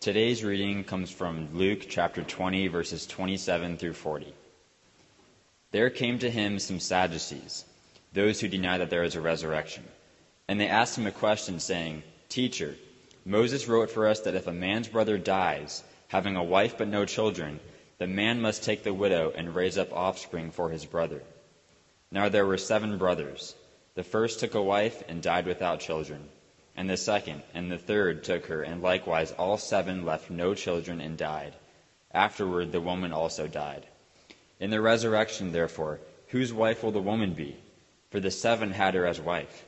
[0.00, 4.32] Today's reading comes from Luke chapter 20, verses 27 through 40.
[5.72, 7.66] There came to him some Sadducees,
[8.14, 9.84] those who deny that there is a resurrection.
[10.48, 12.76] And they asked him a question, saying, Teacher,
[13.26, 17.04] Moses wrote for us that if a man's brother dies, having a wife but no
[17.04, 17.60] children,
[17.98, 21.20] the man must take the widow and raise up offspring for his brother.
[22.10, 23.54] Now there were seven brothers.
[23.96, 26.26] The first took a wife and died without children
[26.80, 30.98] and the second and the third took her, and likewise all seven left no children
[30.98, 31.54] and died.
[32.10, 33.84] Afterward the woman also died.
[34.58, 37.58] In the resurrection, therefore, whose wife will the woman be?
[38.08, 39.66] For the seven had her as wife.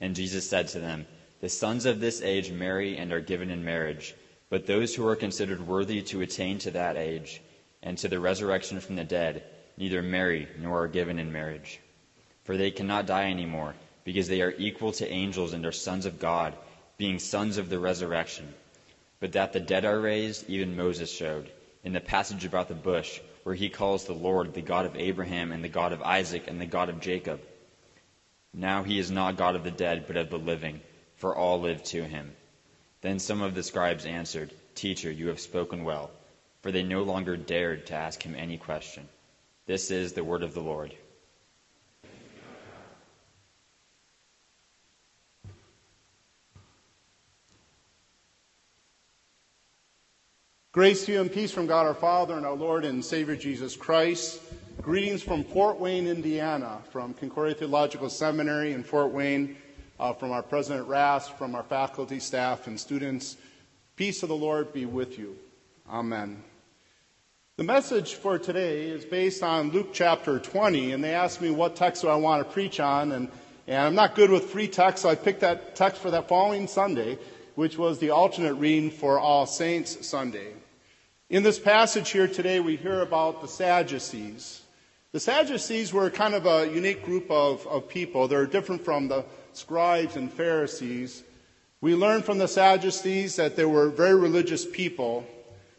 [0.00, 1.06] And Jesus said to them,
[1.40, 4.12] The sons of this age marry and are given in marriage,
[4.50, 7.42] but those who are considered worthy to attain to that age
[7.80, 9.44] and to the resurrection from the dead
[9.76, 11.78] neither marry nor are given in marriage.
[12.42, 16.06] For they cannot die any more because they are equal to angels and are sons
[16.06, 16.54] of God,
[16.96, 18.54] being sons of the resurrection.
[19.18, 21.50] But that the dead are raised, even Moses showed,
[21.82, 25.52] in the passage about the bush, where he calls the Lord the God of Abraham
[25.52, 27.40] and the God of Isaac and the God of Jacob.
[28.52, 30.80] Now he is not God of the dead, but of the living,
[31.16, 32.32] for all live to him.
[33.00, 36.10] Then some of the scribes answered, Teacher, you have spoken well,
[36.62, 39.08] for they no longer dared to ask him any question.
[39.66, 40.94] This is the word of the Lord.
[50.74, 53.76] Grace to you and peace from God our Father and our Lord and Savior Jesus
[53.76, 54.42] Christ.
[54.82, 59.56] Greetings from Fort Wayne, Indiana, from Concordia Theological Seminary in Fort Wayne,
[60.00, 63.36] uh, from our President Rast, from our faculty, staff, and students.
[63.94, 65.36] Peace of the Lord be with you.
[65.88, 66.42] Amen.
[67.56, 71.76] The message for today is based on Luke chapter 20, and they asked me what
[71.76, 73.28] text do I want to preach on, and,
[73.68, 76.66] and I'm not good with free text, so I picked that text for that following
[76.66, 77.16] Sunday,
[77.54, 80.54] which was the alternate reading for All Saints Sunday.
[81.30, 84.60] In this passage here today, we hear about the Sadducees.
[85.12, 88.28] The Sadducees were kind of a unique group of, of people.
[88.28, 91.22] They're different from the scribes and Pharisees.
[91.80, 95.24] We learn from the Sadducees that they were very religious people,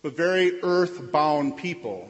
[0.00, 2.08] but very earth-bound people.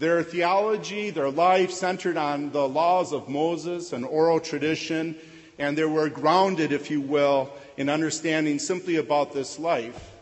[0.00, 5.16] Their theology, their life centered on the laws of Moses and oral tradition,
[5.56, 10.17] and they were grounded, if you will, in understanding simply about this life.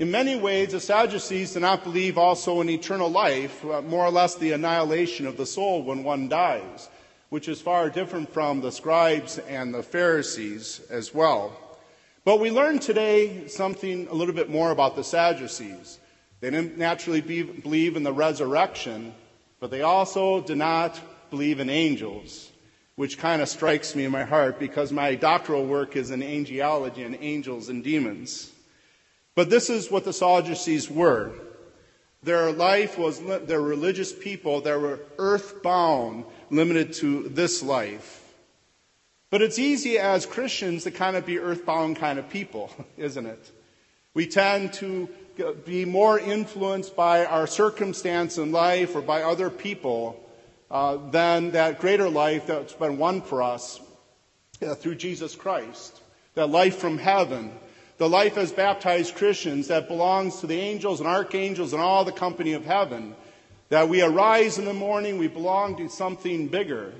[0.00, 4.10] In many ways, the Sadducees do not believe also in eternal life, uh, more or
[4.10, 6.88] less the annihilation of the soul when one dies,
[7.28, 11.54] which is far different from the scribes and the Pharisees as well.
[12.24, 15.98] But we learn today something a little bit more about the Sadducees.
[16.40, 19.12] They didn't naturally be, believe in the resurrection,
[19.58, 22.50] but they also do not believe in angels,
[22.96, 27.04] which kind of strikes me in my heart because my doctoral work is in angelology
[27.04, 28.50] and angels and demons.
[29.40, 31.32] But this is what the Sadducees were.
[32.22, 38.34] Their life was, their religious people that were earthbound, limited to this life.
[39.30, 43.50] But it's easy as Christians to kind of be earthbound kind of people, isn't it?
[44.12, 45.08] We tend to
[45.64, 50.22] be more influenced by our circumstance in life or by other people
[50.70, 53.80] uh, than that greater life that's been won for us
[54.60, 55.98] uh, through Jesus Christ.
[56.34, 57.52] That life from heaven
[58.00, 62.10] the life as baptized Christians that belongs to the angels and archangels and all the
[62.10, 63.14] company of heaven.
[63.68, 66.94] That we arise in the morning, we belong to something bigger.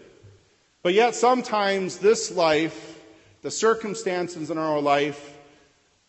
[0.83, 3.03] But yet sometimes this life,
[3.41, 5.39] the circumstances in our life,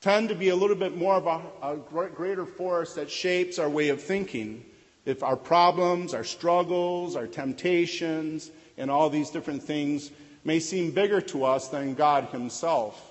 [0.02, 3.70] tend to be a little bit more of a, a greater force that shapes our
[3.70, 4.66] way of thinking.
[5.06, 10.12] If our problems, our struggles, our temptations, and all these different things
[10.44, 13.11] may seem bigger to us than God Himself.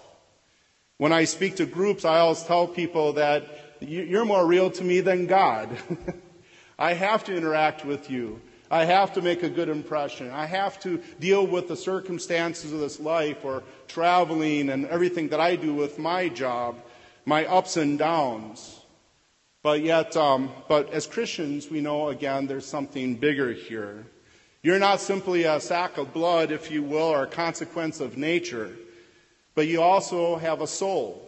[1.01, 3.47] When I speak to groups, I always tell people that
[3.81, 5.71] you're more real to me than God.
[6.79, 8.39] I have to interact with you.
[8.71, 10.31] I have to make a good impression.
[10.31, 15.41] I have to deal with the circumstances of this life or traveling and everything that
[15.41, 16.77] I do with my job,
[17.25, 18.81] my ups and downs.
[19.63, 24.05] But yet, um, but as Christians, we know again there's something bigger here.
[24.63, 28.77] You're not simply a sack of blood, if you will, or a consequence of nature
[29.61, 31.21] but you also have a soul.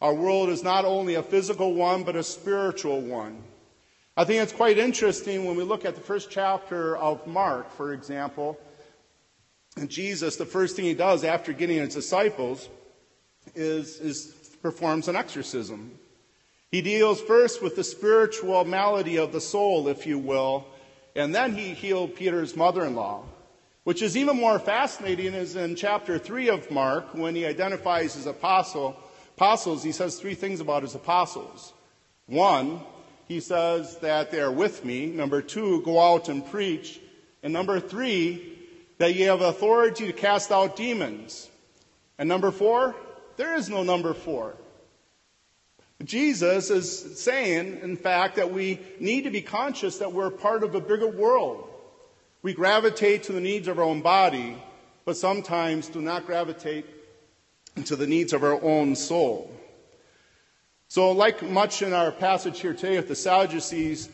[0.00, 3.40] Our world is not only a physical one, but a spiritual one.
[4.16, 7.92] I think it's quite interesting when we look at the first chapter of Mark, for
[7.92, 8.58] example.
[9.76, 12.68] And Jesus, the first thing he does after getting his disciples
[13.54, 15.92] is, is performs an exorcism.
[16.72, 20.66] He deals first with the spiritual malady of the soul, if you will,
[21.14, 23.22] and then he healed Peter's mother in law.
[23.84, 28.26] Which is even more fascinating is in chapter 3 of Mark when he identifies his
[28.26, 28.96] apostle
[29.36, 31.72] apostles, he says three things about his apostles.
[32.26, 32.80] One,
[33.26, 35.06] he says that they are with me.
[35.06, 37.00] Number two, go out and preach.
[37.42, 38.56] And number three,
[38.98, 41.50] that you have authority to cast out demons.
[42.18, 42.94] And number four,
[43.36, 44.54] there is no number four.
[46.04, 50.74] Jesus is saying, in fact, that we need to be conscious that we're part of
[50.74, 51.68] a bigger world.
[52.42, 54.60] We gravitate to the needs of our own body,
[55.04, 56.86] but sometimes do not gravitate
[57.84, 59.50] to the needs of our own soul.
[60.88, 64.08] So, like much in our passage here today with the Sadducees,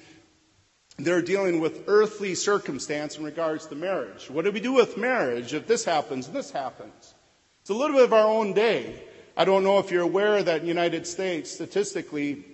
[0.99, 4.29] they're dealing with earthly circumstance in regards to marriage.
[4.29, 7.15] What do we do with marriage if this happens, and this happens?
[7.63, 9.03] It's a little bit of our own day.
[9.37, 12.45] I don't know if you're aware that in the United States, statistically,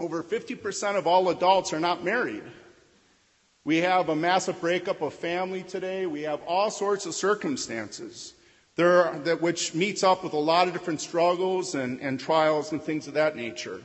[0.00, 2.42] over 50% of all adults are not married.
[3.66, 6.06] We have a massive breakup of family today.
[6.06, 8.32] We have all sorts of circumstances
[8.76, 12.70] there are, that which meets up with a lot of different struggles and, and trials
[12.70, 13.80] and things of that nature.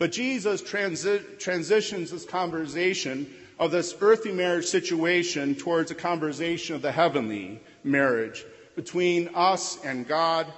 [0.00, 6.82] But Jesus transi- transitions this conversation of this earthly marriage situation towards a conversation of
[6.82, 8.44] the heavenly marriage
[8.74, 10.48] between us and God,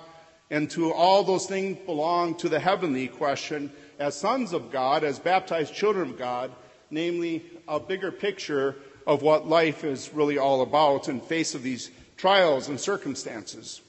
[0.51, 5.19] and to all those things belong to the heavenly question as sons of God, as
[5.19, 6.53] baptized children of God,
[6.91, 8.77] namely a bigger picture
[9.07, 13.81] of what life is really all about in face of these trials and circumstances.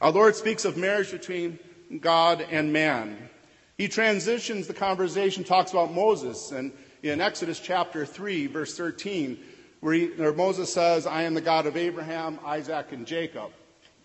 [0.00, 1.58] Our Lord speaks of marriage between
[2.00, 3.28] God and man.
[3.76, 6.72] He transitions the conversation, talks about Moses, and
[7.02, 9.38] in Exodus chapter 3, verse 13,
[9.80, 13.52] where, he, where Moses says, I am the God of Abraham, Isaac, and Jacob,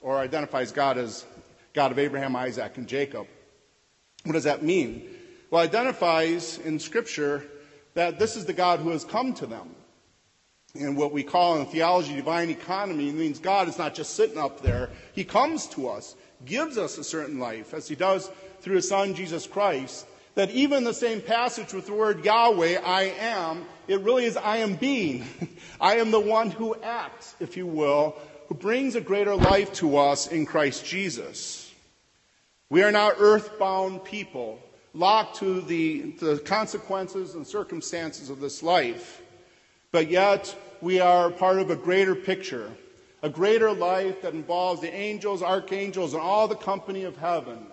[0.02, 1.26] or identifies God as
[1.74, 3.26] God of Abraham, Isaac, and Jacob.
[4.24, 5.10] What does that mean?
[5.50, 7.44] Well, identifies in Scripture
[7.94, 9.76] that this is the God who has come to them.
[10.76, 14.62] And what we call in theology divine economy means God is not just sitting up
[14.62, 14.90] there.
[15.14, 18.32] He comes to us, gives us a certain life, as He does
[18.62, 20.08] through His Son, Jesus Christ.
[20.34, 24.58] That even the same passage with the word Yahweh, I am, it really is I
[24.58, 25.26] am being.
[25.80, 28.16] I am the one who acts, if you will,
[28.48, 31.72] who brings a greater life to us in Christ Jesus.
[32.70, 34.60] We are not earthbound people,
[34.94, 39.22] locked to the, the consequences and circumstances of this life.
[39.92, 42.72] But yet, we are part of a greater picture,
[43.22, 47.66] a greater life that involves the angels, archangels, and all the company of heaven.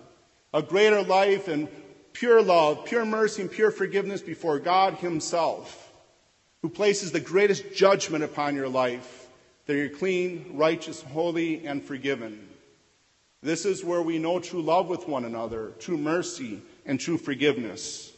[0.53, 1.69] A greater life in
[2.13, 5.93] pure love, pure mercy, and pure forgiveness before God Himself,
[6.63, 9.29] who places the greatest judgment upon your life
[9.67, 12.49] that you're clean, righteous, holy, and forgiven.
[13.43, 18.13] This is where we know true love with one another, true mercy, and true forgiveness.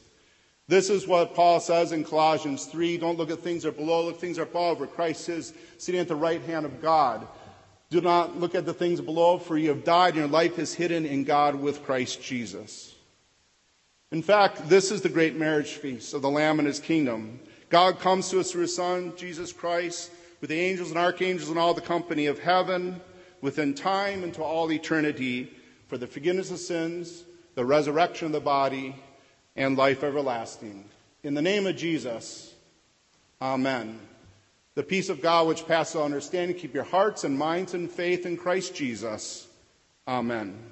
[0.69, 4.05] This is what Paul says in Colossians 3 Don't look at things that are below,
[4.05, 6.81] look at things that are above, where Christ is sitting at the right hand of
[6.81, 7.27] God.
[7.91, 10.73] Do not look at the things below, for you have died, and your life is
[10.73, 12.95] hidden in God with Christ Jesus.
[14.13, 17.39] In fact, this is the great marriage feast of the Lamb and his kingdom.
[17.69, 20.11] God comes to us through his Son, Jesus Christ,
[20.41, 23.01] with the angels and archangels and all the company of heaven,
[23.43, 25.53] within time and to all eternity,
[25.89, 27.25] for the forgiveness of sins,
[27.55, 28.97] the resurrection of the body,
[29.57, 30.85] and life everlasting.
[31.23, 32.55] In the name of Jesus,
[33.41, 33.99] Amen.
[34.75, 38.25] The peace of God which passes all understanding, keep your hearts and minds in faith
[38.25, 39.49] in Christ Jesus.
[40.07, 40.72] Amen.